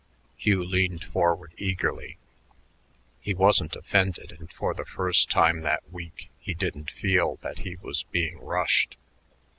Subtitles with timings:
[0.35, 2.17] Hugh leaned forward eagerly.
[3.19, 7.75] He wasn't offended, and for the first time that week he didn't feel that he
[7.75, 8.97] was being rushed.